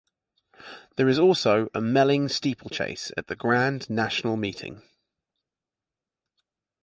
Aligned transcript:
There 0.95 1.07
is 1.07 1.19
also 1.19 1.69
a 1.75 1.79
Melling 1.79 2.27
Steeplechase 2.27 3.11
at 3.17 3.27
the 3.27 3.35
Grand 3.35 3.87
National 3.87 4.35
meeting. 4.35 4.81